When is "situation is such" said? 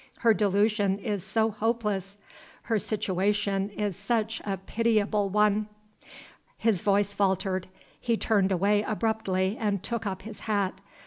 2.79-4.41